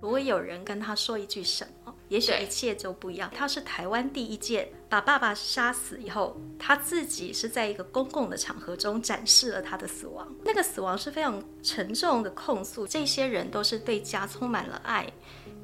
[0.00, 3.30] 如果有人跟他说一句什么，也许一切就不一样。
[3.34, 10.26] 他是台湾第一届把爸爸杀死以后，他自己是在一个公共的场合中展示了他的死亡。
[10.44, 15.06] 那个死亡是非常沉重的控诉，这些人都是对家充满了爱。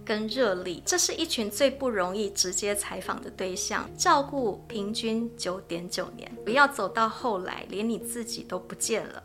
[0.04, 9.20] 跟热力，这是一群最不容易直接采访的对象，照顾平均九点九年，不要走到后来连你自己都不见了。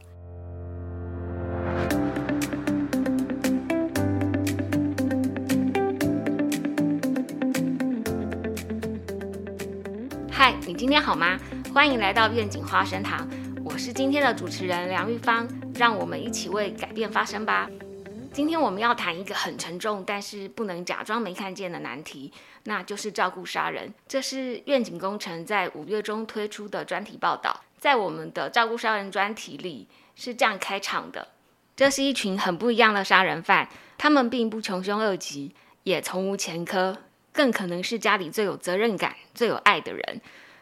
[10.71, 11.38] 你今天好吗？
[11.73, 13.30] 欢迎来到愿景花生堂，
[13.61, 17.70] 我是今天的主持人梁玉芳，让我们一起为改变发声吧。
[18.31, 22.31] 今天我们要谈一个很沉重，但是不能假装没看见的难题，
[22.63, 23.94] 那就是照顾杀人。
[24.07, 31.27] 这是愿景工程在五月中推出的专题报道，在我们的照顾杀人专题里是这样开场的：
[31.75, 36.97] 这是一群很不一样的杀人犯，他们并不穷凶恶极，也从无前科，
[37.33, 40.22] 更可能是家里最有责任感、最有爱的人。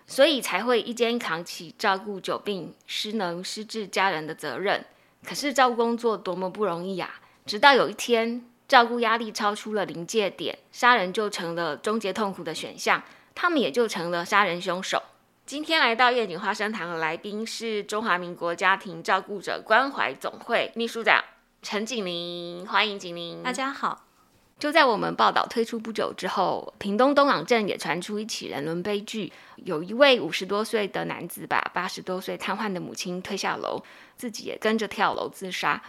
[0.09, 4.83] 所以才会一肩扛起照顾久病、失能、失智家人的责任。
[5.23, 7.21] 可是照顾工作多么不容易啊！
[7.45, 13.03] 直到有一天，照顾压力超出了临界点，杀人就成了终结痛苦的选项，
[13.35, 15.03] 他们也就成了杀人凶手。
[15.45, 21.23] 今天来到愿景花生堂的来宾是中华民国家庭照顾者关怀总会秘书长
[21.61, 23.43] 陈景玲，欢迎景玲。
[23.43, 24.08] 大家好。
[24.59, 33.81] 就在我们报道推出不久之后，屏东东港镇也传出一起人伦悲剧，有一位五十多岁的男子把八十多岁瘫痪的母亲推下楼，
[34.17, 35.81] 自己也跟着跳楼自杀。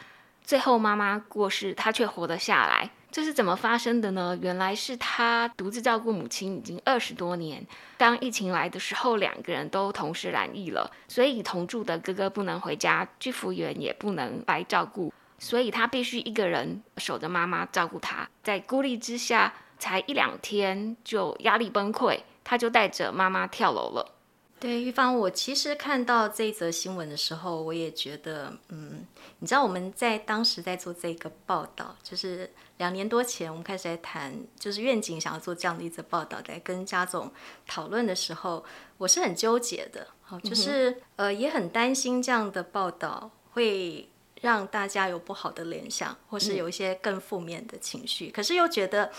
[0.45, 2.89] 最后妈妈过世，他却活了下来。
[3.11, 4.39] 这是怎么发生的呢？
[4.41, 15.13] 原来是他独自照顾母亲已经二十多年，当疫情来的时候，两个人都同时染疫了，所以同住的哥哥不能回家，居服员也不能来照顾。
[15.41, 24.15] 所以他必须一个人守着妈妈照顾他，在孤立之下，才一两天就压力崩溃，他就带着妈妈跳楼了。
[24.61, 29.07] 对，玉芳，我其实看到这一则新闻的时候，我也觉得，嗯，
[29.39, 37.33] 你知道我们在当时在做这个报道，就是两年多前我们开始在谈，就是愿景想要做这样的一则报道，在跟家总
[37.67, 38.63] 讨论的时候，
[38.99, 44.11] 我是很纠结的，好，就是、呃也很担心这样的报道会。
[44.41, 49.11] 让大家有不好的联想，或是有一些更负面的情绪，可是又觉得，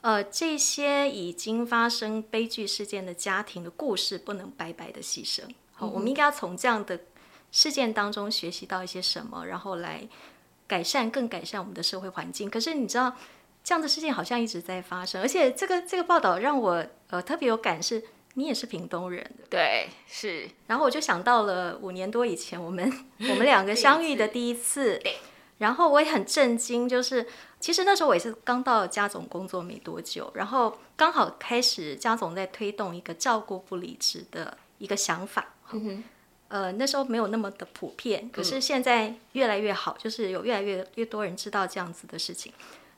[0.00, 5.42] 呃，这些已经发生悲剧事件的家庭的故事不能白白的牺牲。
[5.72, 7.00] 好，我们应该要从这样的
[7.52, 10.08] 事件当中学习到一些什么，然后来
[10.66, 12.50] 改善、更改善我们的社会环境。
[12.50, 13.14] 可是你知道，
[13.62, 18.04] 这样的事件好像一直在发生，而且这个这个报道让我呃特别有感是。
[18.34, 20.48] 你也是屏东人，对，是。
[20.66, 22.92] 然后我就想到了五年多以前，我们
[23.30, 25.16] 我们两个相遇的第一次，对。
[25.58, 27.26] 然后我也很震惊，就是
[27.60, 35.54] 其实那时候我也是刚到家总工作没多久，然后刚好开始家总在推动一个照顾不离职的一个想法。
[36.48, 42.52] 呃，那时候没有那么的普遍，可是现在越来越好，就是有越来越越多人知道这样子的事情。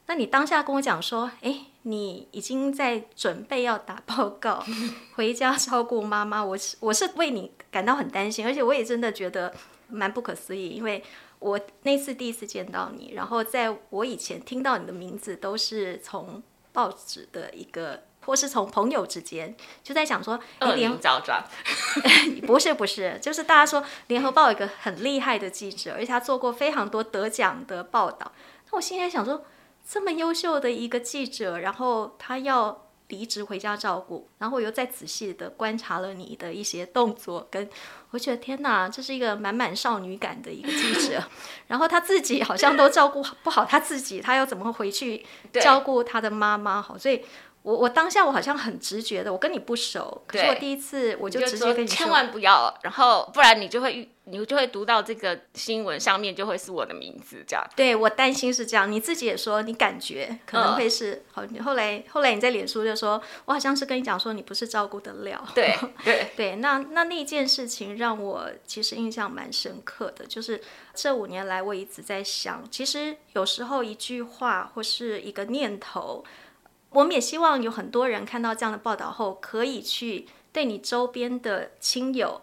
[0.08, 4.64] 那你当下跟我讲说，哎，你已经在准备要打报告，
[5.16, 9.52] 回家照顾妈妈，我是我是为你感到很担心，而且我也真的觉得
[9.88, 11.02] 蛮不可思议，因为
[11.40, 16.40] 我那次第一次见到你，然后在我以前听到你的名字都是从
[16.72, 21.42] 报纸的一个，或是从朋友之间就在想说，哎，恶联名昭彰。
[22.46, 28.30] 不是不是，就是大家说联合报有一个很厉害的记者，而且他做过非常多得奖的报道，
[28.70, 29.44] 那我心里在想说。
[29.88, 37.68] 这么优秀的一个记者，然后他要离职回家照顾，然后我又再仔细的观察了你的一些动作，跟
[38.10, 41.22] 我觉得天哪，这是一个满满少女感的一个记者。
[41.68, 45.24] 然后他自己好像都照顾不好他自己，他要怎么回去
[45.62, 46.82] 照顾他的妈妈？
[46.82, 47.24] 好，所以
[47.62, 54.08] 我我当下我好像很直觉的，我跟你不熟，可是我第一次我就直接跟你说，千万不要，然后不然你就会遇。
[54.28, 57.64] 你就会读到这个新闻上面就会是我的名字，这样。
[57.76, 61.44] 对我担心是这样，你自己也说你感觉可能会是、嗯、好。
[61.44, 65.48] 你后来后来你在脸书就说，我好像是跟你讲说你不是照顾得了。
[65.54, 70.60] 对 对对，那那那件事情让我其实印象蛮深刻的，就是
[70.92, 76.24] 这五年来我一直在想，其实有时候一句话或是一个念头，
[76.90, 82.42] 我们也希望有很多人看到这样的报道后，可以去对你周边的亲友。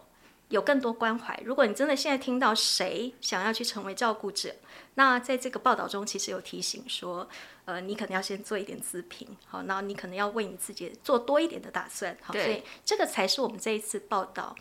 [0.54, 1.38] 有更多关怀。
[1.44, 4.56] 如果你真的现在听到谁想要去成为照顾者，
[4.94, 7.28] 那在这个报道中其实有提醒说，
[7.66, 14.56] 呃，你可能要先做一点自评，好，那你可能要为你自己做多一点的打算，好，所以这个才是我们这一次报道，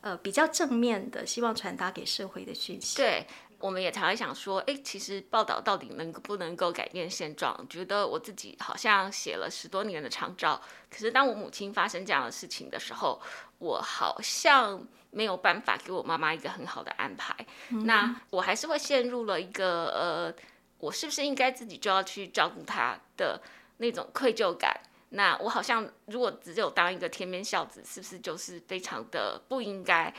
[0.00, 2.96] 呃，比较正面的，希望传达给社会的讯息。
[2.96, 3.24] 对，
[3.58, 7.66] 我们也常常想说，哎，其实报道到底能不能够改变现状？
[7.68, 10.60] 觉得我自己好像写了十多年的长照，
[10.90, 13.20] 可是当我母亲发生这样的事情的时候，
[13.58, 17.34] 我好像没有办法给我妈妈一个很好的安排。
[17.70, 20.34] 那我还是会陷入了一个呃，
[20.78, 23.40] 我是不是应该自己就要去照顾她的
[23.78, 24.78] 那种愧疚感？
[25.10, 30.12] 那我好像如果只有当一个天边孝子，是不是就是非常的不应该？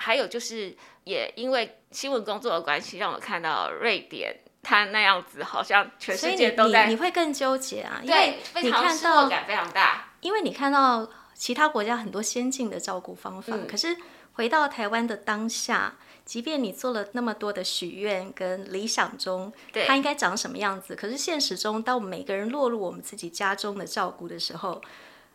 [0.00, 0.74] 还有就是，
[1.04, 13.94] 也因为新闻工作的关系，让我看到瑞典，他那样子好像全世界都在，你会更纠结啊，因为你看到感非常大，因为你看到其他国家很多先进的照顾方法，可是
[14.32, 15.94] 回到台湾的当下，
[16.24, 19.52] 即便你做了那么多的许愿跟理想中，
[19.86, 24.80] 它应该长什么样子，可是现实中，当我们每个人落入我们自己家中的照顾的时候，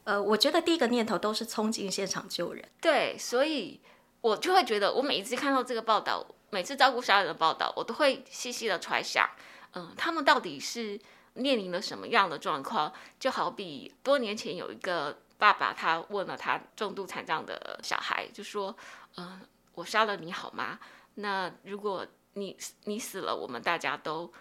[0.06, 3.80] 呃，我觉得第一个念头都是冲进现场救人，对，所以。
[4.26, 9.30] 我就会觉得，我每一次看到这个报道，每次照顾小人的报道，我都会细细的揣想，
[9.76, 11.00] 嗯，他们到底是
[11.36, 12.92] 面临了什么样的状况？
[13.20, 18.76] 就好比多年前有一个爸爸，他问了他重度残障的小孩，就说，
[19.18, 19.42] 嗯，
[19.76, 20.80] 我杀了你好吗？
[21.14, 24.34] 那如果你你死了，我们大家都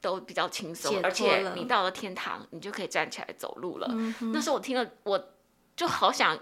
[0.00, 3.88] 都比较轻松，而且你到了天堂，你就可以站起来走路了。
[4.32, 5.32] 那时候我听了，我
[5.74, 6.38] 就好想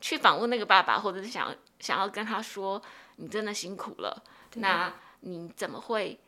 [0.00, 1.54] 去访问那个爸爸，或者是想。
[1.82, 2.80] 想要跟他说，
[3.16, 4.22] 你真的辛苦了。
[4.54, 6.18] 那你怎么会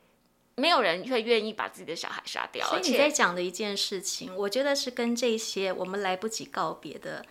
[0.57, 2.67] 没有人会愿意把自己的小孩杀掉？
[2.69, 7.25] 所以你在讲的一件事情，我觉得是跟这些我们来不及告别的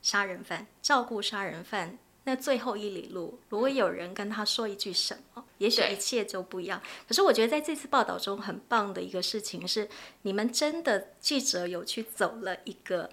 [0.00, 6.80] 杀人犯、照顾杀人犯那最后一里路，如果有人跟他说一句什么，也许一切就不一样。
[7.06, 9.88] 可是我觉得在这次报道中很棒的一个事情是，
[10.22, 13.08] 你们真的记者有去走了一个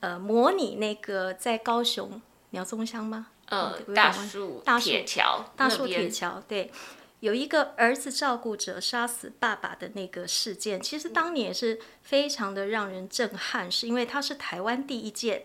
[0.00, 2.20] 呃模拟那个在高雄
[2.50, 3.28] 鸟松乡吗？
[3.46, 6.70] 呃，大树大铁桥，大树铁桥，对，
[7.20, 15.44] 有一个儿子照顾者杀死爸爸的那个事件，其实当年也是非常的让人震撼，是因为他是台湾第一件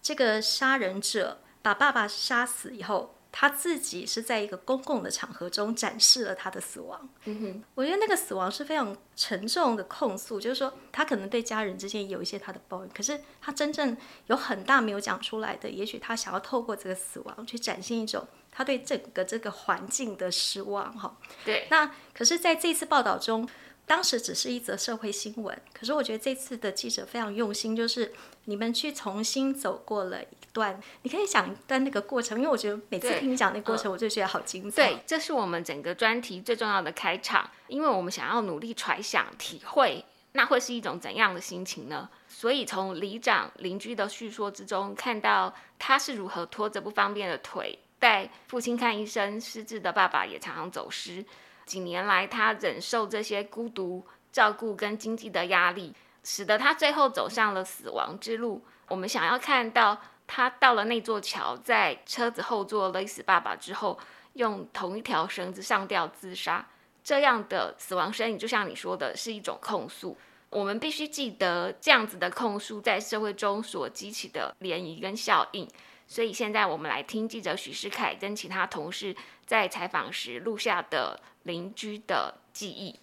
[0.00, 3.14] 这个杀人者把爸爸杀死以后。
[3.40, 7.08] 他自己是在一个公共的场合中展示了他的死亡。
[7.26, 13.96] 嗯哼，我觉得那个死亡是非常沉重的控诉，就是说他可能对家人之间有一些他的抱怨，可是他真正
[14.26, 20.92] 有很大没有讲出来的，也许他想要透过这个死亡去展现一种他对整个这个环境的失望。
[20.98, 21.68] 哈，对。
[21.70, 23.48] 那可是在这次报道中，
[23.86, 28.12] 当时只是一则社会新闻，可是我觉得这次的记者非常用心，就是
[28.46, 30.18] 你们去重新走过了。
[30.58, 34.88] 段，你可以讲一段那个过程，因为我觉得每次听你讲那个过程，我就觉得好精彩。
[34.88, 42.08] 对，这是我们整个专题最重要的开场，因为我们想要努力揣想、体会，那会是一种怎样的心情呢？
[42.26, 51.24] 所以从里长邻居的叙说之中，看到他是如何拖着不方便的腿带父亲看医生，失智的爸爸也常常走失。
[51.66, 55.94] 几年来，他忍受这些孤独、照顾跟经济的压力，
[56.24, 58.64] 使得他最后走上了死亡之路。
[58.88, 60.00] 我们想要看到。
[60.28, 63.98] 他到了那座桥，在车子后座勒死爸爸之后，
[64.34, 66.64] 用同一条绳子上吊自杀。
[67.02, 70.16] 这样的死亡身影，就像你说的，是一种控诉。
[70.50, 75.66] 我们必须记得这样子的控诉在社会中所激起的涟漪跟效应。
[76.06, 82.98] 所以现在我们来听记者许世凯跟其他同事在采访时录下的邻居的记忆。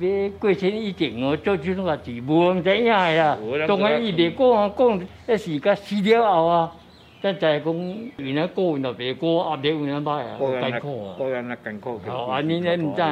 [0.00, 3.38] 要过身以前哦，做这种代志无人知影的啦。
[3.66, 6.72] 当然伊袂讲啊，讲迄是甲死了后啊，
[7.22, 11.14] 才知讲原来过运就袂过，啊，袂运那歹啊，艰苦啊。
[11.16, 12.00] 过运那艰苦。
[12.06, 13.02] 哦，安尼咱毋知。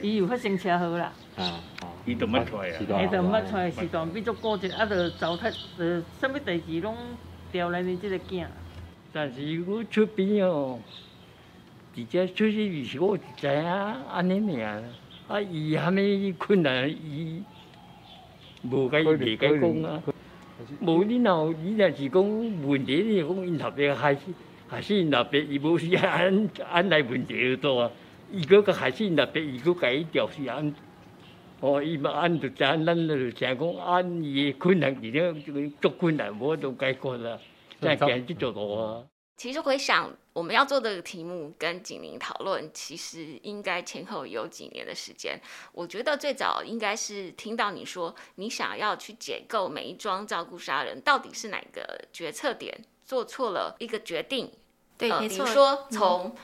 [0.00, 1.12] 伊有发生车祸啦。
[1.36, 1.60] 啊，
[2.06, 2.78] 伊都捌出来啊。
[2.80, 6.94] 伊都捌出来，时段比较过节，啊，就糟蹋，呃，啥物代志拢
[7.50, 8.46] 调来你即个囝。
[9.12, 10.78] 但是我出边哦，
[11.94, 13.64] 直接出去是我知影
[14.12, 14.82] 安尼尔。
[15.28, 17.42] 啊，伊虾米困难，伊
[18.62, 20.02] 无甲伊袂甲讲啊。
[20.80, 24.20] 无你若你若是讲问题，你讲因头边还是
[24.66, 27.90] 还是因头边，伊无是按按来问题多啊。
[28.32, 30.74] 伊搁个还是因头边，伊搁甲伊调是按。
[31.60, 37.38] 哦，伊嘛按着咱咱就讲讲按伊困难，而且足困难，无都解决啦。
[37.80, 39.02] 再讲即做路啊。
[39.38, 45.40] 其实回想我们要做这个题目跟景宁讨论，其实应该前后有几年的时间。
[45.70, 54.50] 我觉得最早应该是听到你说你想要去解构每一桩照顾杀人，到底是哪个决策点做错了一个决定？
[54.98, 56.34] 对，比如说从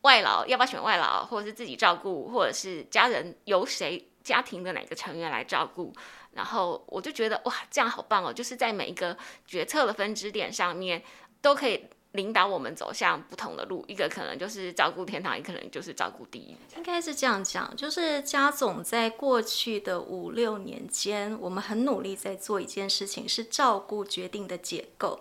[0.00, 5.94] 外劳要不要选外劳，或者是自己照顾，或者是家人由谁家庭的哪个成员来照顾。
[6.32, 8.32] 然后我就觉得哇，这样好棒哦！
[8.32, 9.16] 就是在每一个
[9.46, 11.00] 决策的分支点上面
[11.40, 11.84] 都可以。
[12.12, 16.56] 领导我们走向不同的路，一个可能就是照顾天堂，一个可能就是照顾地狱。
[16.76, 25.20] 应该是这样讲，就是家总在过去的五六年间，我们很努力在做一件事情，是照顾决定的结构。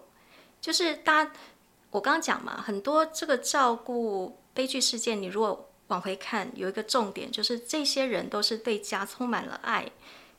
[0.60, 1.32] 就是大家，
[1.92, 9.92] 我刚刚讲嘛，很多这个照顾悲剧事件，你如果往回看，有一个重点，就是这些人都是对家充满了爱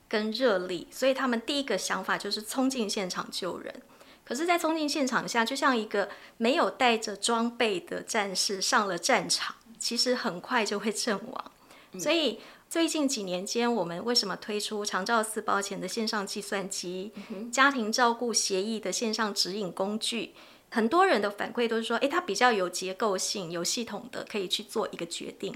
[0.08, 3.82] 跟热力，所以他们第一个想法就是冲进现场救人。
[4.30, 11.50] 可是，在冲进现场下，就像一个没有带着装备的战士上了战场，其实很快就会阵亡。
[11.98, 17.10] 所以，最近几年间，我们为什么推出长照四包前的线上计算机、
[17.50, 20.32] 家庭照顾协议的线上指引工具？
[20.68, 25.52] 很多人的反馈都是说，诶，它比较有结构性、有系统的，可以去做一个决定。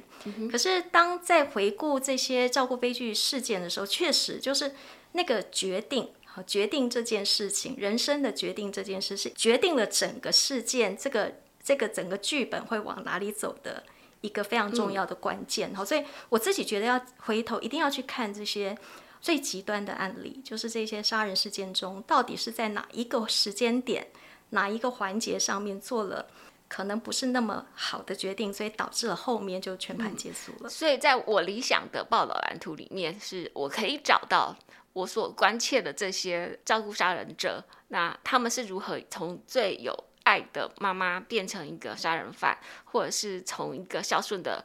[0.50, 4.74] 可是，当在回顾这些照顾悲剧事件的时候，确实就是
[5.12, 6.08] 那个决定。
[6.42, 13.84] 决定这件事情，人生的决定这件事是决定了整个事件，这个这个整个剧本会往哪里走的
[14.20, 15.74] 一个非常重要的关键。
[15.74, 18.76] 好，所以我自己觉得要回头一定要去看这些
[19.20, 24.08] 最极端的案例，就是这些杀人事件中，到底是在哪一个时间点、
[24.50, 26.26] 哪一个环节上面做了
[26.68, 30.68] 可能不是那么好的决定，所以导致了后面就全盘结束了。
[30.68, 34.56] 所以，在我理想的报道蓝图里面，是我可以找到。
[34.94, 44.64] 我所关切的这些照顾杀人者，那他们是如何从最有爱的妈妈变成一个杀人犯，或者是从一个孝顺的、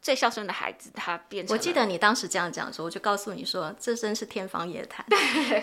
[0.00, 1.54] 最孝顺的孩子，他变成？
[1.54, 5.04] 我记得你当时这样讲的时候，我就告诉你说，这真是天方夜谭。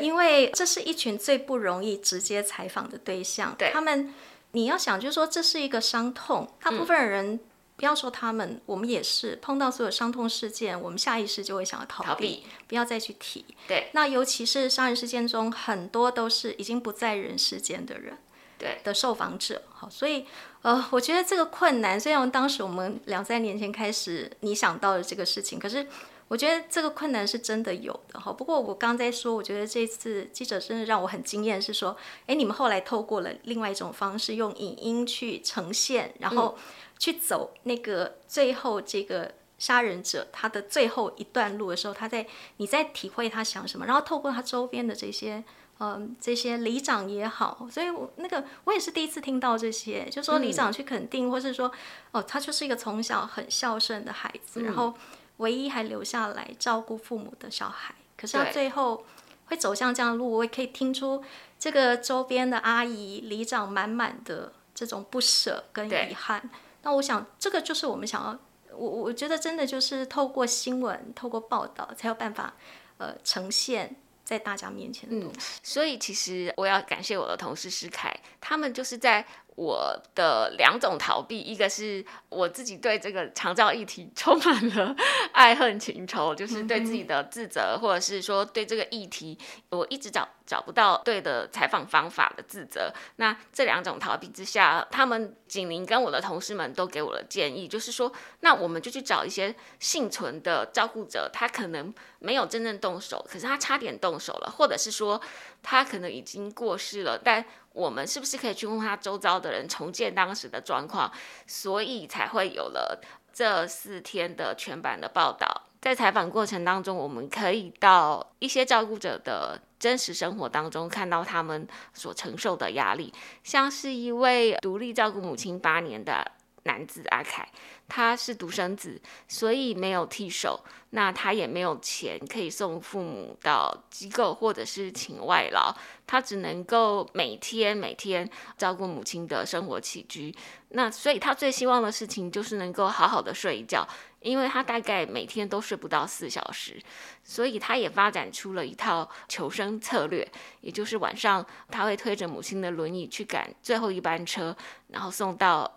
[0.02, 4.14] 因为这是一群最不容易直接采访的对象，对他们
[4.52, 7.40] 你要想，就是说这是一个伤痛，大部分人。
[7.84, 13.44] 不要说他们，我们也是碰到所有伤痛事件，我们下意识就会想要逃避，不要再去提。
[13.68, 18.18] 对，那尤其是杀人事件中，很多都是已经不在人世间的人，
[18.58, 19.64] 对的受访者。
[19.74, 20.26] 好，所以
[20.62, 25.86] 呃，我觉得这个困难，虽然当时我们两三年前开始你想到了这个事情，可是
[26.30, 28.18] 我觉得这个困难是真的有的。
[28.18, 31.98] 哈，不过我刚在说，我觉得这次记者真的让我很惊艳，是说，
[32.28, 36.58] 哎，你们后来透过了另外一种方式，用影音去呈现，然后。
[37.04, 45.44] 去走那个最后这个杀人者他的最后一段路的时候，他在你在体会他想什么，然后透过他周边的这些
[45.80, 51.70] 嗯这些里长也好，所以我那个我也是第一次听到这些，就说里长去肯定，或是说
[52.12, 54.94] 哦他就是一个从小很孝顺的孩子，然后
[55.38, 59.06] 唯一还留下来照顾父母的小孩，可是他最后
[59.48, 61.22] 会走向这样的路，我也可以听出
[61.60, 66.50] 这个周边的阿姨里长满满的这种不舍跟遗憾。
[66.84, 68.40] 那我想，这个就是我们想要，
[68.78, 72.54] 我我觉得真的就是透过新闻、透过报道，才有办法，
[72.98, 75.60] 呃，呈现在大家面前的东西。
[75.64, 79.26] 所以，其实我要感谢我的同事施凯，他们就是在。
[79.56, 84.96] 我的两种逃避，一个是我自己对这个长照议题充满了
[85.32, 89.38] 爱恨情仇，就是对自己的自责，或者是说对这个议题，
[89.70, 92.92] 我一直找找不到对的采访方法的自责。
[93.18, 105.22] 那这两种逃避之下，他们景林跟我的同事们都给我了建议，就是说，那我们就去找一些幸存的照顾者，他可能没有真正动手，可是他差点动手了，或者是说
[105.62, 107.46] 他可能已经过世了，但。
[107.74, 111.12] 我们是不是可以去问他周遭的人重建当时的状况？
[111.46, 113.02] 所以才会有了
[113.34, 115.64] 这四天的全版的报道。
[115.82, 123.14] 在采访过程当中，我们可以到一些照顾者的真实生活当中，看到他们所承受的压力。
[123.44, 126.32] 像是一位独立照顾母亲八年的
[126.64, 127.48] 男子阿凯。
[127.90, 135.76] 他是独生子，所以没有替手，那他也没有钱可以送父母到机构或者是请外劳，
[136.08, 138.28] 他只能够每天每天
[138.58, 140.34] 照顾母亲的生活起居。
[140.70, 143.86] 那所以他最希望的事情就是能够好好的睡一觉，
[144.22, 146.82] 因为他大概每天都睡不到四小时，
[147.24, 150.28] 所以他也发展出了一套求生策略，
[150.62, 154.56] 也就是晚上他会推着母亲的轮椅去赶最后一班车，
[154.88, 155.76] 然后送到。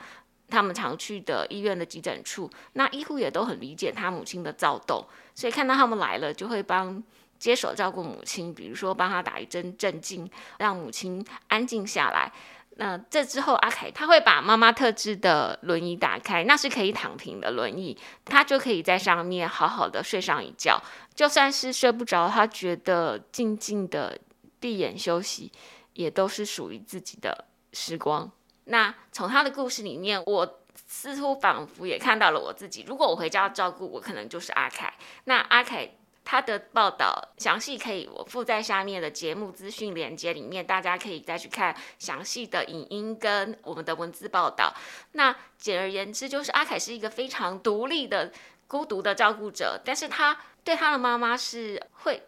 [0.49, 7.03] 他们常去的医院的急诊处，那医护也都很理解他母亲的躁动，所以看到他们来了，就会帮
[7.39, 12.33] 接手照顾母亲，比如说帮他打一针镇静，让母亲安静下来。
[12.79, 20.79] 那这之后，阿凯他会把妈妈特制的轮椅打开，那是可以躺平的轮椅，他就可以在上面好好的睡上一觉。
[21.15, 24.19] 就算是睡不着，他觉得静静的
[24.61, 25.51] 闭眼休息，
[25.95, 28.31] 也都是属于自己的时光。
[28.67, 32.85] 那从他的故事里面，我似乎仿佛也看到了我自己。
[32.87, 34.93] 如果我回家照顾，我可能就是阿凯。
[35.25, 35.89] 那阿凯
[36.25, 44.75] 他的报道详细可以我附在下面的节目资讯连接里面，大家可以再去看详细的影音跟我们的文字报道。
[45.13, 48.33] 那简而言之，就是阿凯是一个非常独立的、
[48.67, 52.23] 孤独的照顾者，但是他对他的妈妈是会。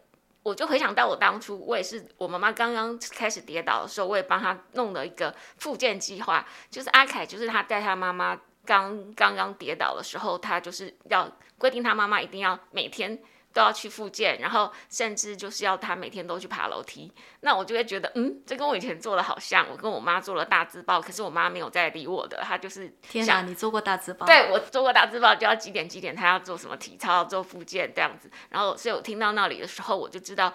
[0.48, 6.46] 我就回想到我当初，我也是我妈妈刚刚开始跌倒的时候，我也帮她弄了一个复健计划。
[6.70, 13.22] 就是阿凯，就是他带他妈妈刚刚刚跌倒的时候，他就是要规定他妈妈一定要每天。
[13.52, 17.12] 都要去复健，然后甚至就是要他每天都去爬楼梯。
[17.40, 19.66] 那我就会觉得，嗯，这跟我以前做的好像。
[19.70, 24.26] 我跟我妈做了大字报，可是我妈没有再理我的，她就是天哪，你做过大字报？
[24.26, 28.30] 对我做过大字报，就要几点几点，她要做什么体操，做复健这样子。
[28.50, 30.52] 然后，所以我听到那里的时候，我就知道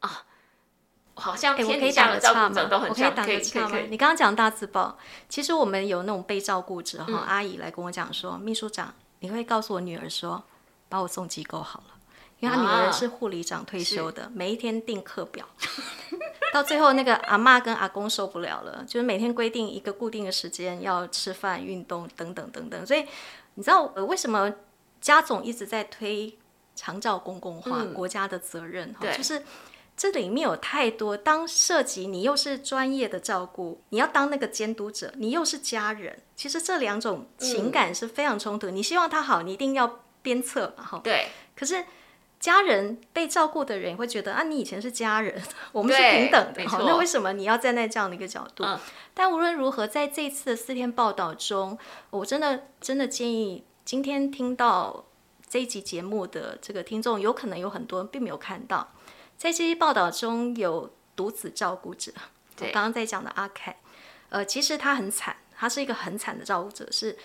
[0.00, 0.24] 啊，
[1.14, 3.14] 好像天底下的照顾者都很像。
[3.14, 3.86] 可以可以可以。
[3.88, 10.42] 你刚刚讲大字报，其实我们有那种被照顾者哈，阿姨来跟我讲说，秘书长，你会告诉我女儿说，
[10.88, 11.86] 把我送机构好了。
[12.42, 15.48] 因为他女儿是护理长退休的，每一天订课表，
[16.52, 22.84] 到最后那个阿妈跟阿公受不了了，就是每天规定一个固定的时间要吃饭、运动等等等等。
[22.84, 23.06] 所以
[23.54, 24.52] 你知道为什么
[25.00, 26.36] 家总一直在推
[26.74, 28.92] 长照公共化、国家的责任？
[28.94, 29.44] 哈，就是
[29.96, 38.68] 这里面有太多，当涉及你又是专业的照顾，你要当那个监督者，你又是家人，其实这两种情感是非常冲突。
[38.68, 41.00] 你希望他好，你一定要鞭策嘛，哈。
[41.04, 41.84] 对，可是。
[42.42, 48.64] 家人被照顾的人会觉得啊，你以前是家人， 我们是平等的，好 那为什么你要站在这样的一个角度？
[49.14, 51.78] 但无论如何，在这次的四天报道中，
[52.10, 55.04] 我真的真的建议，今天听到
[55.48, 58.92] 这一集节目的这个听众，有可能有很多人并没有看到，
[59.36, 62.10] 在这些报道中有独子照顾者，
[62.58, 63.76] 我刚刚在讲的阿凯，
[64.30, 67.16] 呃，其实他很惨，他是一个很惨的照顾者，是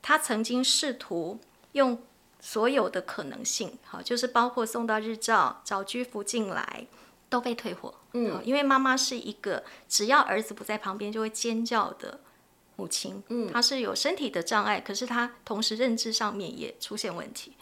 [0.00, 1.40] 他曾经试图
[1.72, 2.00] 用。
[2.40, 6.86] 所有的可能性，好，就是包括送到日照、找居服进来，
[7.28, 7.94] 都被退货。
[8.12, 12.18] 嗯，因为妈妈是一个只要儿子不在旁边就会尖叫的
[12.76, 13.22] 母亲。
[13.28, 17.56] 嗯，她是有身体的障碍，可是她同时认知上面也出现问题，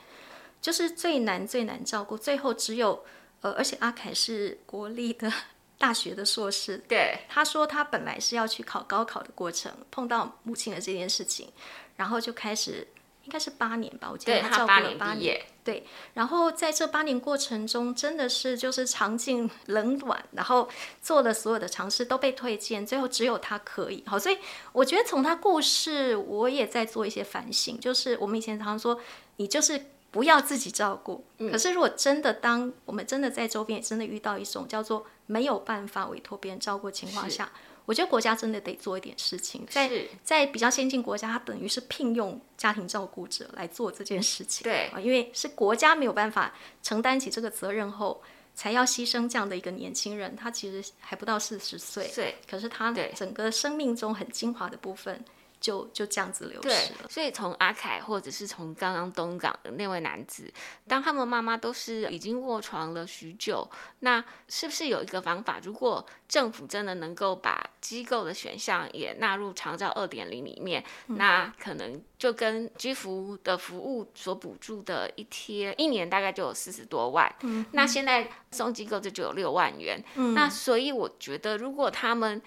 [0.63, 2.17] 就是最难最难照顾。
[2.17, 3.05] 最后只有
[3.41, 5.33] 呃，而且阿凯是国立的
[5.77, 6.79] 大学的硕士。
[6.89, 11.53] 对，他说他本来是要去考高考的过程，碰到母亲的这件事情，
[11.97, 12.87] 然后就开始。
[13.29, 15.39] 应该是八年吧，我记得他照顾了八年。
[15.63, 20.67] 对，然后在这八年过程中，真的是就是尝尽冷暖，然后
[21.03, 24.03] 做了所有的尝试都被推荐，最后只有他可以。
[24.07, 24.39] 好，所以
[24.73, 27.79] 我觉得从他故事，我也在做一些反省。
[27.79, 28.99] 就是我们以前常常说，
[29.37, 29.79] 你就是
[30.11, 31.23] 不要自己照顾。
[31.51, 37.53] 可是如果真的当我们真的在周边真的遇到一种叫做没有办法委托别人照顾的情况下。
[37.89, 39.91] 我觉得国家真的得做一点事情，在
[40.23, 44.63] 在比较先进国家，它等于是聘用家庭照顾者来做这件事情。
[44.63, 48.23] 对啊，因为是国家没有办法承担起这个责任后，
[48.55, 50.37] 才要牺牲这样的一个年轻人。
[50.37, 55.25] 他其实还不到四十岁，对，可是他整个生命中很精华的部分。
[55.61, 57.09] 就就这样子流失了。
[57.09, 60.53] 所以从阿凯，或者是从刚刚东港的那位男子，
[60.87, 63.69] 当他们妈妈都是已经卧床了许久，
[64.01, 65.61] 那是不是有一个方法？
[65.63, 77.33] 如果政府真的能够把机构的选项也纳入长照二点零里面，那可能就跟居服的服务所补助的一天一年大概就有四十多万。
[77.43, 80.03] 嗯，那现在送机构这就有六万元。
[80.17, 82.41] 嗯，那所以我觉得如果他们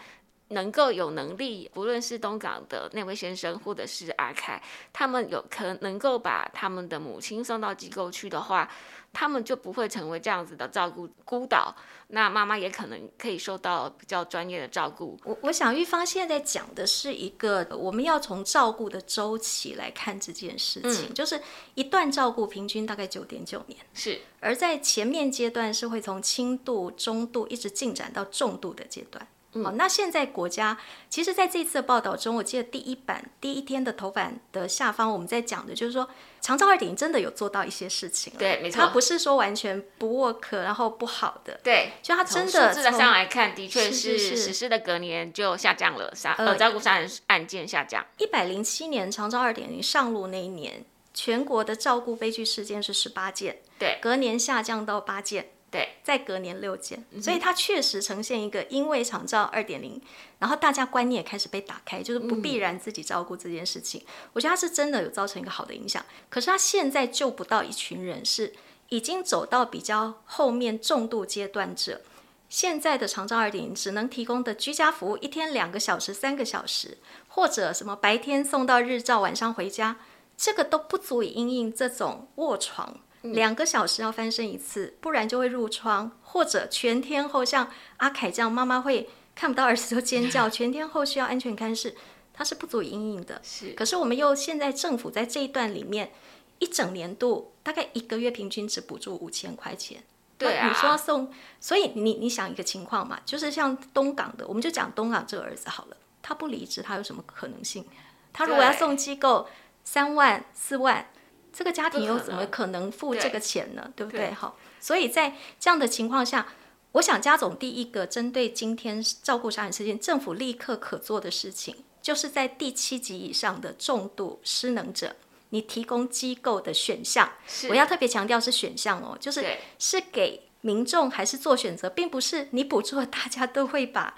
[0.51, 4.61] 能够有能力，不论是东港的那位先生，或者是阿凯，
[4.93, 8.69] 他们有可能够把他们的母亲送到机构去的话，
[9.11, 11.75] 他们就不会成为这样子的照顾孤岛。
[12.13, 15.17] 那妈妈也可能可以受到比较专业的照顾。
[15.23, 21.41] 我我想玉芳现在讲的是一个，我们要从照顾的周期来看这件事情，就是
[21.75, 24.19] 一段照顾平均大概九点九年，是。
[24.41, 29.25] 而在前面阶段是会从轻度、中度一直进展到重度的阶段。
[29.53, 30.77] 好，那现在国家
[31.09, 36.07] 其实在这次的报道中，我记得第一版第一天的头版的下方，我们在讲的就是说，
[36.39, 38.31] 长照二点真的有做到一些事情。
[38.37, 41.59] 对，没错，它不是说完全不 work，然后不好的。
[41.61, 48.05] 对，就它真的数字上来看，的确是实施的隔年就下降了，杀呃照顾杀人案件下降。
[48.19, 55.49] 一百零七年长照二点零上路那一年，全国的照顾悲剧事件是十八件，对，隔年下降到八件。
[55.71, 60.01] 对，在隔年六件，所以它确实呈现一个因为长照二点零，
[60.39, 64.03] 然后大家观念也开始被打开，就是不必然自己照顾这件事情。
[64.33, 66.05] 我觉得它是真的有造成一个好的影响。
[66.29, 68.53] 可是它现在救不到一群人，是
[68.89, 72.01] 已经走到比较后面重度阶段者。
[72.49, 76.97] 现在的长照二点零只能提供的居家服务，一天两个小时、三个小时，
[77.29, 79.95] 或者什么白天送到日照，晚上回家，
[80.35, 82.99] 这个都不足以应应这种卧床。
[83.21, 91.95] 两个小时要翻身一次，不然就会褥疮，或者全天候像阿凯这样，妈妈会看不到儿子就尖叫， 全天候需要安全看视，
[92.33, 93.39] 它是不足以应应的。
[93.43, 96.11] 是，可是我们又现在政府在这一段里面，
[96.59, 100.03] 一整年度大概一个月平均只补助五千块钱。
[100.37, 107.85] 对啊，你说要送，所以你你想一个情况嘛，就是像东港的，我们就讲东港这个儿子好了，他不离职，他有什么可能性？
[108.33, 109.47] 他如果要送机构
[109.83, 111.05] 三万四万，
[111.53, 113.91] 这个家庭又怎么可能付这个钱呢？
[113.95, 114.31] 对不对？
[114.31, 116.47] 好，所以在这样的情况下，
[116.93, 125.15] 我想家总第一个针对今天照顾杀人事件，政府立刻可做的事情，就是在第七级以上的重度失能者。
[125.53, 127.29] 你提供机构的选项，
[127.67, 129.45] 我要特别强调是选项哦，就是
[129.77, 134.15] 是给民众还是做选择，并不是你补助了大家都会把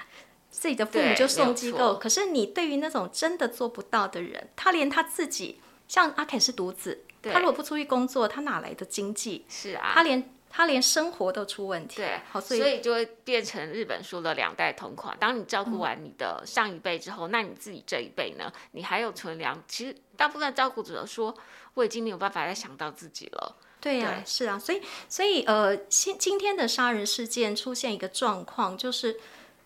[0.51, 1.97] 自己的父母就送机构。
[1.97, 9.45] 可是你对于那种真的做不到的人，他连他自己，像阿凯是独子，他如果不出去工作，他哪来的经济？
[9.47, 10.29] 是啊，他连。
[10.55, 15.17] 他连生活都出问题，对，好，所以就会变成日本说的两代同款。
[15.19, 18.53] 当你照顾完你的上一辈之后，那你自己这一辈呢？
[18.73, 19.59] 你还有存粮？
[19.67, 21.35] 其实大部分照顾者说，
[21.73, 23.55] 我已经没有办法再想到自己了。
[23.81, 29.19] 对呀，是啊，所以所以呃，今今天的杀人事件出现一个状况，就是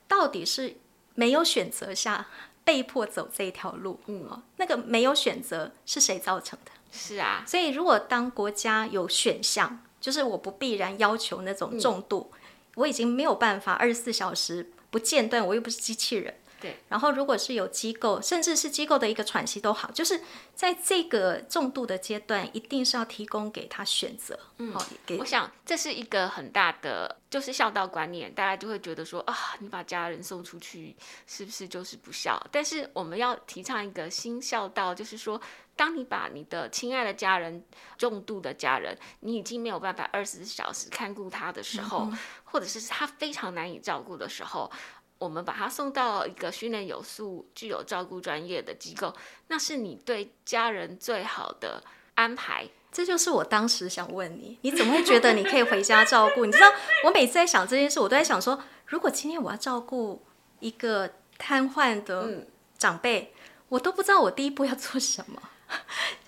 [0.08, 0.78] 到底是
[1.16, 2.28] 没有选择下
[2.64, 6.72] 被迫走这一条路，嗯，那个没有选择是谁造成的？
[6.92, 9.82] 是啊，所以如果当国家有选项。
[10.00, 12.32] 就是我不必然要求那种重度，
[12.76, 16.36] 我已经没有办法二十四小时不间断，我又不是机器人。
[16.60, 16.78] 对。
[16.90, 20.22] 然后如果是有机构，甚至是机构的一个喘息都好，就是
[20.54, 24.40] 在这个重度的阶段，一定是要提供给他选择。
[24.58, 24.74] 嗯。
[24.74, 32.42] 好，给我想这是一个很大的就是孝道观念，大家就会觉得说啊，你把家人送出去是不是就是不孝？
[32.52, 35.42] 但是我们要提倡一个新孝道，就是说。
[35.78, 37.64] 当你把你的亲爱的家人、
[38.00, 42.12] 重度的家人，你已经没有办法二十四小时看顾他的时候，
[42.46, 44.72] 或者是他非常难以照顾的时候，
[45.20, 49.14] 我们把他送到一个训练有素、具有照顾专业的机构，
[49.48, 51.84] 那是你对家人最好的
[52.16, 52.68] 安排。
[52.90, 56.46] 这就是我当时想问你，你怎么会觉得你可以回家照顾？
[56.46, 56.72] 你知道，
[57.04, 60.24] 我每次在想这件事，我都在想说，如果今天我要照顾
[60.60, 63.34] 一个瘫痪的长辈，
[63.70, 65.42] 我都不知道我第一步要做什么。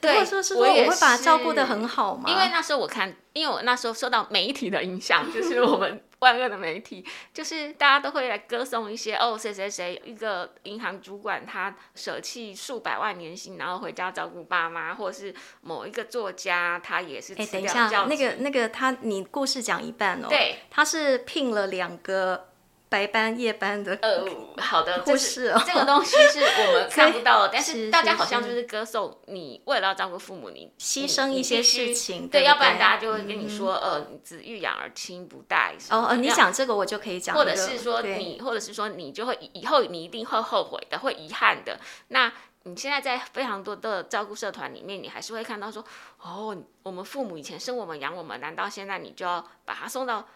[0.01, 2.29] 对，说是说我会把他照顾的很好吗？
[2.29, 17.33] 因为那时候我看，因为我那时候受到媒体的影响，就是我们万恶的媒体，就是大家都会来歌颂一些哦，谁谁谁一个银行主管他舍弃数百万年薪，然后回家照顾爸妈，或者是某一个作家他也是。
[17.35, 20.27] 哎，等一下，那个那个他，你故事讲一半哦。
[20.29, 22.48] 对，他是聘了两个。
[22.89, 24.25] 白班夜班的呃，
[24.57, 35.75] 好的，这是这个东西是我们 看不到的，但是大家好像就是歌颂你为了要照顾父母，你牺牲一些事情，对，要不然大家就会跟你说，呃，子欲养而亲不待。
[35.91, 41.79] 哦哦，你讲这个我就可以讲，或者是说你，或者是说你就会以后你一定会后悔的，会遗憾的。
[42.07, 45.85] 那你现在在非常多的照顾社团里面，你还是会看到说，
[46.23, 50.27] 哦，我们父母以前生我们养我们，难道现在你就要把他送到？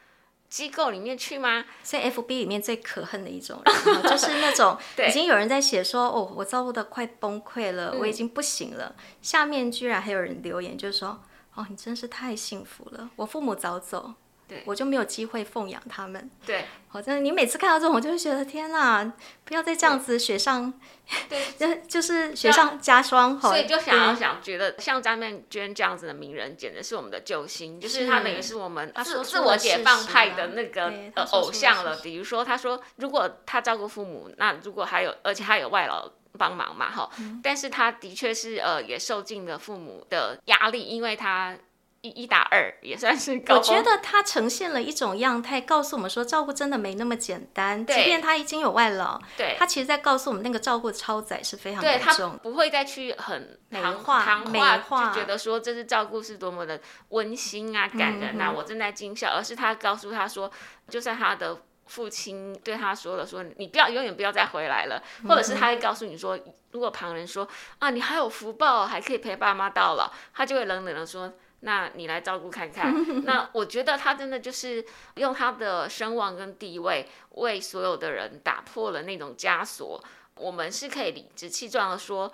[0.54, 1.66] 机构里面去吗？
[1.82, 8.96] 在 F B 里面最可恨的一种人， 就是那种 已经有人在写说，哦，我照顾的快崩溃了，我已经不行了。
[9.20, 11.20] 下面居然还有人留言，就是说，
[11.56, 14.14] 哦，你真是太幸福了，我父母早走。
[14.66, 16.30] 我就没有机会奉养他们。
[16.46, 19.12] 对，好，真的，你每次看到这种，我就会觉得天哪，
[19.44, 20.72] 不要再这样子雪上，
[21.28, 23.40] 对，就 就是雪上加霜。
[23.40, 30.94] 所以就想要想，觉得像张曼娟这样子的名人，简直是我们的救星，就是他等于是我们自自我解放派的那个
[31.32, 31.98] 偶像了。
[31.98, 37.10] 比如说，他说，如果他照顾父母，那如果还有，而且他有外劳帮忙嘛，哈，
[37.42, 41.58] 但是他的确是呃，也受尽了父母的压力，因为他。
[42.04, 43.56] 一一打二也算是高。
[43.56, 47.86] 我觉得他呈现了一种样态，告诉我们说照顾真的没那么简单。
[47.86, 52.38] 即便他已经有外劳，对，他其实在告诉我们那个照顾超载是非常严重。
[52.44, 59.30] 不会再去很美化、美化，就觉得说这是照顾是多么的温馨啊、感人啊，我正在尽孝。
[59.34, 60.52] 而是他告诉他说，
[60.90, 66.38] 就算他的父亲对他说了，说你不要永远不要再回来了，或者是他会告诉你说，
[66.72, 67.48] 如果旁人说
[67.80, 71.32] 啊，你还有福报，还可以陪爸妈到老，他就会冷冷的说。
[71.66, 72.94] 那你来照顾看看。
[73.24, 80.04] 那我觉得他真的就是用他的声望跟地位，为所有的人打破了那种枷锁。
[80.36, 82.32] 我们是可以理直气壮的说，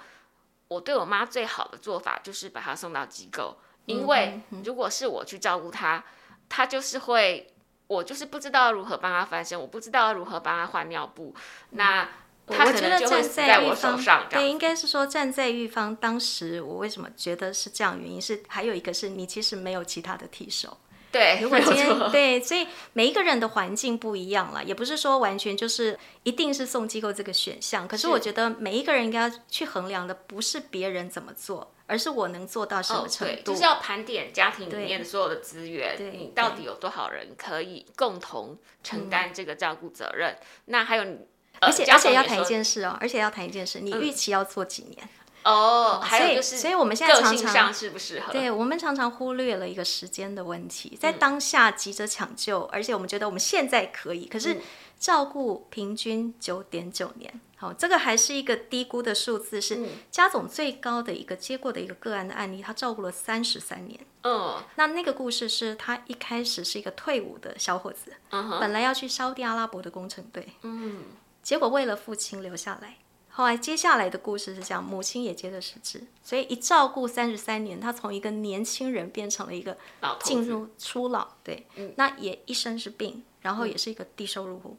[0.68, 6.04] 我对我妈最好的做法就是把她送到机构，因为如果是我去照顾她，
[6.48, 7.54] 她就是会，
[7.88, 11.36] 我就是不知道如何帮她翻身，我不知道如何帮她换尿布。
[11.72, 12.08] 那
[12.50, 15.96] 他觉得站能就会死在我手预方上，对，应该是说站在玉方。
[15.96, 18.00] 当时我为什么觉得是这样？
[18.00, 20.78] 原因是还有一个是你其实没有其他的替手。
[21.12, 27.88] 对，如果今天对，所以每一个人的环境不一样了，也不是说完全就是一定是送机构这个选项。
[27.88, 33.54] 可是我觉得每一个人应该要去衡量的不是别人怎么做，而是我能做到什么程度。
[33.54, 40.38] 就是要盘点家庭里面的所有的资源，你到底有多少人可以共同承担这个照顾责任？
[40.66, 41.26] 那还有你，呃
[41.62, 45.10] 而且家而且要谈一件事哦，而且要谈一件事，你预期要做几年？
[45.44, 48.34] 哦，还所以有就是，所以我们现在常常适不适合？
[48.34, 54.58] 对我们常常忽略了一个时间的问题，在嗯当下急着抢救，而且我们觉得我们现在可以，可嗯是
[55.00, 59.80] 照顾平均九点九年，好，这个还是一个低估的数字，是
[60.12, 63.98] 家总最高的一个接过的一个个案的案例，他照顾了三十三年。
[64.24, 71.06] 嗯那那个故事是他一开始是一个退伍的小伙子，嗯，本来要去沙地阿拉伯的工程队，嗯
[71.50, 72.98] 结果为了父亲留下来。
[73.30, 79.76] 后来接下来的故事是这样，母亲也接着失智，所以一照顾三十三年，他从一个年轻人变成了一个
[80.22, 84.78] 进入初老，对，那也一生是病，然后也是一个低收入户。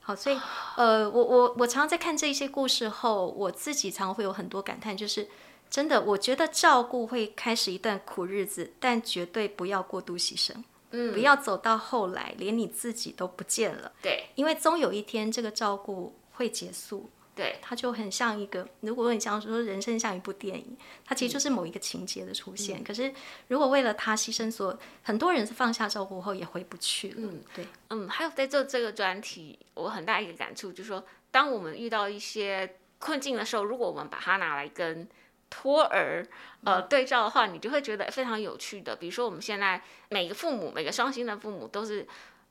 [0.00, 0.40] 好，所以
[0.76, 5.28] 呃，我我我常常在看这些故事后，我自己常会有很多感叹，就是
[5.68, 10.54] 真的，我觉得照顾会开始一段苦日子，但绝对不要过度牺牲，
[10.90, 14.26] 嗯，不要走到后来连你自己都不见了，对。
[14.34, 22.82] 因为终有一天这个照顾会结束，对，它就很像一个，如果你想说人生像一部电影，它其实就是某一个情节的出现。
[22.82, 23.12] 可是
[23.48, 27.14] 如果为了他牺牲所，很多人是放下照顾后也回不去了。
[27.18, 35.06] 嗯，对，嗯，还有在做这个专题，我很大一个感触就是说，当我们遇到一些困境的时候，如果我们把它拿来跟
[35.50, 36.26] 托儿
[36.64, 38.96] 呃对照的话，你就会觉得非常有趣的。
[38.96, 42.06] 比如说，我们现在每个父母，每个双薪的父母都是。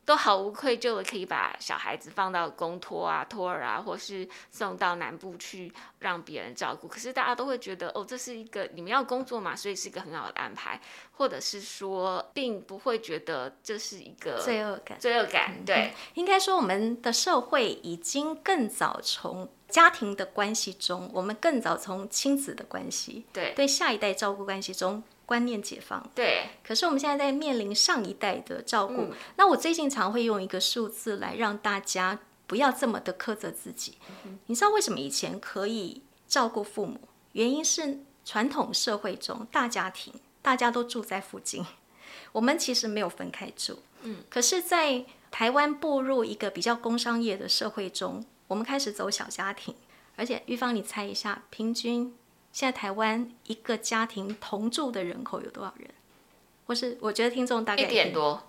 [0.08, 6.88] 都毫无愧疚的可以把小孩子放到公托啊、托儿啊，或是送到南部去让别人照顾。
[6.88, 10.80] 可是大家都会觉得，哦，这是一个你们要工作嘛，所以是一个很好的安排，
[11.18, 14.98] 或者是说，并不会觉得这是一个罪恶感。
[14.98, 26.10] 罪恶感，对，应该说，我们的社会已经更早从家庭的关系中，我们更早从亲子的关系，对对下一代照顾关系中观念解放。
[26.16, 34.00] 对，可是我们现在在面临上一代的照顾，嗯那我最近常会用一个数字来让大家不要这么的苛责自己。
[34.48, 37.00] 你知道为什么以前可以照顾父母？
[37.34, 40.12] 原因是传统社会中大家庭
[40.42, 41.64] 大家都住在附近，
[42.32, 43.80] 我们其实没有分开住。
[44.04, 49.76] 嗯，可是，在台湾步入一个比较工商业的社会中，我们开始走小家庭，
[50.16, 52.16] 而且玉芳，你猜一下，平均
[52.58, 55.88] 现在台湾一个家庭同住的人口有多少人？
[56.66, 58.42] 或是我觉得听众大概一点多，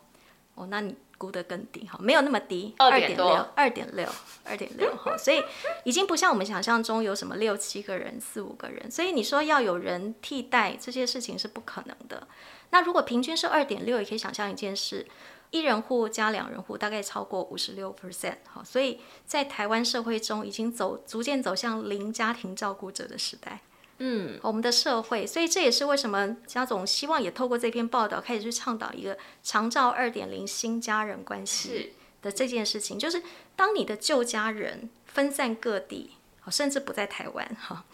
[0.55, 4.09] 哦，那你估得更低哈，没有那么低，二点点多二点六，
[4.45, 5.43] 二点六哈，所以
[5.85, 12.27] 已经不像我们想象中有什么六七个人、四五个人，所以你说要有人替代这些事情是不可能的。
[12.71, 15.07] 那如果平均是二点六，也可以想象一件事，
[15.51, 23.61] 一人户加两人户大概超过五十六 percent 哈，所以在台湾社会中已经走逐渐走向零家庭照顾者的时代。
[23.99, 33.23] 嗯，我们的社会，所以这也是为什么家总希望也透过这篇报道开始去倡导一个长照二点零新家人关系的这件事情，就是
[33.57, 37.85] 当你的旧家人分散各地，好甚至不在台湾 哈，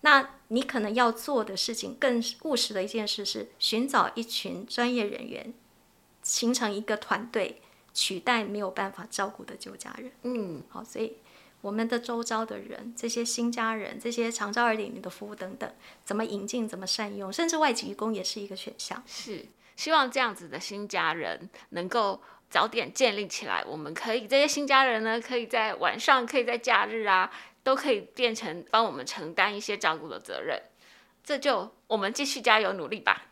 [0.00, 5.52] 那你可能要做的事情更务实的一件事是寻找一群专业人员，
[6.22, 7.60] 形成一个团队，
[7.92, 10.10] 取代没有办法照顾的旧家人。
[10.22, 11.18] 嗯，好，所以
[11.60, 15.70] 我们的周遭的人，这些新家人，这些长照二点零的服务等等，
[16.04, 19.02] 怎么引进，怎么善用，甚至外籍工也是一个选项。
[19.06, 19.46] 是
[19.76, 23.64] 希望这样子的新家人能够早点建立起来。
[23.64, 27.30] 我们可以这些新家人呢，可以在晚上，可以在假日啊，
[27.62, 30.62] 都可以变成帮我们承担一些照顾的责任。
[31.22, 33.26] 这就我们继续加油努力吧。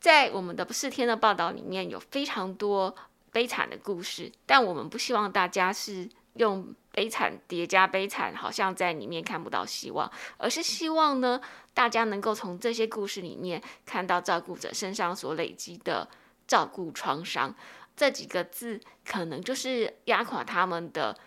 [0.00, 2.94] 在我们的不是天的报道里面有非常多
[3.32, 6.08] 悲惨的故事，但我们不希望大家是
[6.38, 11.40] 用悲惨叠加悲惨，好像在里面看不到希望，而是希望呢，
[11.74, 16.08] 大家能够从这些故事里面看到照顾者身上所累积的
[16.46, 17.54] 照顾创伤。
[17.96, 21.18] 这几个字可能就是压垮他们的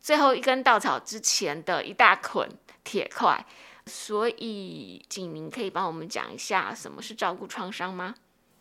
[0.00, 2.48] 最后一根稻草之前的一大捆
[2.82, 3.46] 铁块。
[3.86, 8.14] 所以，景明可以帮我们讲一下什么是照顾创伤吗？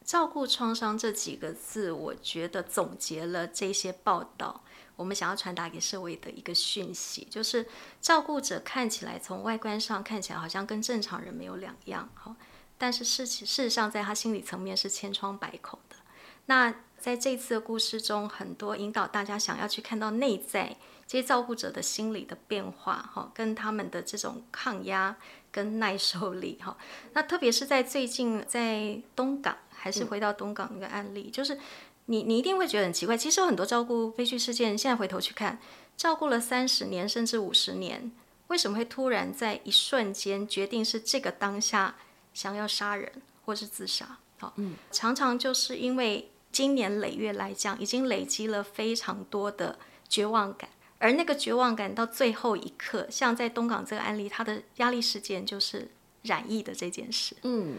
[0.04, 7.66] 照顾创伤这几个字，我觉得总结了这些报道，我们想要传达给社会的一个讯息，就是
[8.02, 12.36] 照顾者看起来从外观上看起来好像跟正常人没有两样，哈，
[12.78, 15.96] 但是事实事实上在他心理层面是千疮百孔的。
[16.46, 20.78] 那在这次的故事中，很多引导大家想要去看到内在
[21.08, 25.16] 这些照顾者的心理的变化，哈，跟他们的这种抗压
[25.52, 26.78] 跟耐受力，哈。
[27.14, 31.58] 那特别是在最近在东港，还是回到东港那个案例，就是
[32.06, 35.60] 你你一定会觉得很奇怪，其实有很多照顾悲剧事件，现在回头去看，
[35.96, 38.12] 照顾了三十年甚至五十年，
[38.48, 41.96] 为什么会突然在一瞬间决定是这个当下
[42.34, 43.12] 想要杀人
[43.46, 44.18] 或是自杀？
[44.40, 46.30] 好，嗯，常常就是因为。
[46.54, 55.90] 今年累月来讲，已经累积了非常多的绝望感，而那个绝望感到最后一刻，像在东港这个案例，他的压力事件就是
[56.22, 57.36] 染疫的这件事。
[57.42, 57.78] 嗯，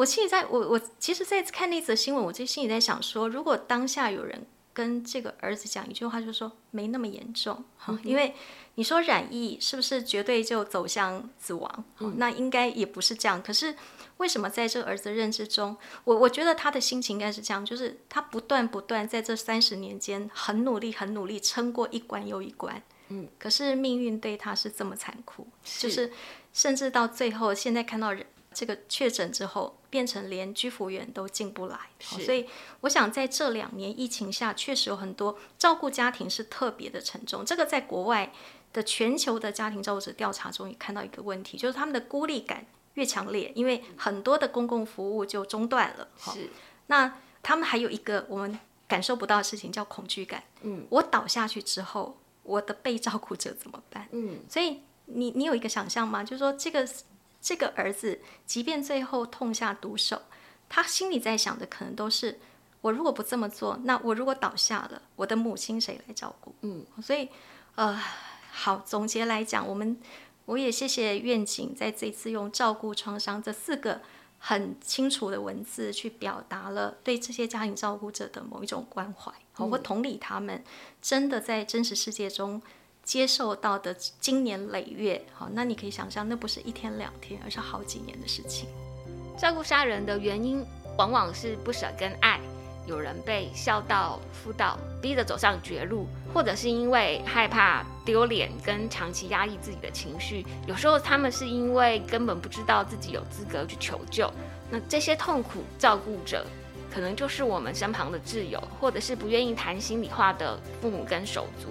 [0.00, 7.62] 我心里在，我我其实，在看那则新闻，我就心里在想说，如果当下有人跟这个儿子讲一句话，就说没那么严重，
[8.02, 8.34] 因为
[8.76, 11.84] 你说染疫是不是绝对就走向死亡？
[12.16, 13.74] 那应该也不是这样，可是。
[14.16, 26.12] 为什么在这个儿子的认知中，我我觉得他的心情应该是这样，就是他不断不断在这三十年间很努力很努力撑过一关又一关，嗯，可是命运对他是这么残酷，就是
[26.52, 32.46] 甚至到最后，现在看到人这个确诊之后，变成连居服员都进不来，所以
[32.80, 37.44] 我想在这两年疫情下，确实有很多照顾家庭是特别的沉重。
[37.44, 38.32] 这个在国外
[38.72, 42.66] 的全球的家庭照顾者调查中也看到一个问题，就是他们的孤立感。
[42.94, 46.08] 越强烈，因为很多的公共服务就中断了。
[46.18, 46.50] 是，
[46.88, 48.58] 那他们还有一个我们
[48.88, 50.42] 感受不到的事情，叫恐惧感。
[50.62, 54.08] 嗯，我倒下去之后，我的被照顾者怎么办？
[54.10, 56.24] 嗯，所以你你有一个想象吗？
[56.24, 56.86] 就是说，这个
[57.40, 60.22] 这个儿子，即便最后痛下毒手，
[60.68, 62.38] 他心里在想的可能都是：
[62.80, 66.54] 我如果不这么做，那我如果倒下了，我的母亲谁来照顾？
[66.60, 67.28] 嗯，所以
[67.74, 68.00] 呃，
[68.50, 69.98] 好，总结来讲，我们。
[70.46, 74.00] 我也谢谢愿景在这次用照顾创伤这四个
[74.40, 80.64] 很清楚的文字去表达了对这些家庭照顾者的某一种关怀，好，或同理他们
[81.00, 82.60] 真的在真实世界中
[83.10, 88.68] 接受到的经年累月，好，那你可以想象，那不是一天两天，而是好几年的事情。
[89.36, 90.64] 照顾杀人的原因
[90.96, 92.38] 往往是不舍跟爱。
[92.86, 100.46] 有人被孝道、妇道逼着走上绝路，或者是因为害怕丢脸跟长期压抑自己的情绪。
[100.68, 104.30] 有时候他们是因为根本不知道自己有资格去求救。
[104.70, 106.46] 那这些痛苦照顾者，
[106.88, 111.66] 可能就是我们身旁的挚友，或者是不愿意谈心里话的父母跟手足，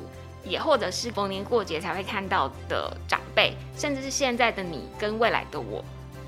[0.50, 5.86] 也或者是逢年过节才会看到的长辈，甚至是现在的你跟未来的我。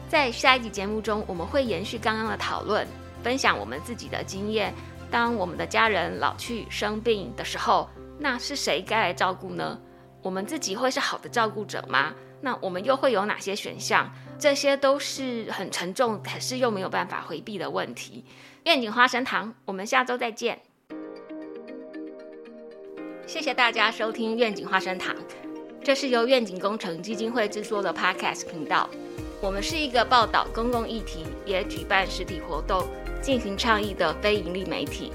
[0.08, 2.88] 在下一集节目中，我们会延续刚刚的讨论。
[3.24, 4.74] 分享我们自己的经验。
[5.12, 9.80] 当我们的家人老去生病的时候，那是谁该来照顾呢？
[10.22, 12.14] 我们自己会是好的照顾者吗？
[12.42, 14.12] 那我们又会有哪些选项？
[14.40, 18.26] 这些都是很沉重，可是又没有办法回避的问题。
[18.64, 20.60] 愿景花生糖，我们下周再见。
[23.32, 25.16] 谢谢大家收听愿景花生糖，
[25.82, 28.90] 这是由愿景工程基金会制作的 Podcast 频道。
[29.42, 32.86] 我们是一个报道公共议题，也举办实体活动。
[33.22, 35.14] 进行倡议的非盈利媒体。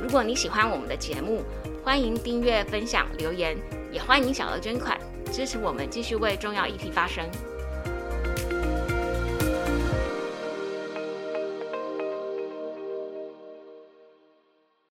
[0.00, 1.42] 如果你喜欢我们的节目，
[1.82, 3.56] 欢迎订阅、分享、留言，
[3.90, 4.96] 也欢迎小额捐款
[5.32, 7.28] 支持我们继续为重要议题发声。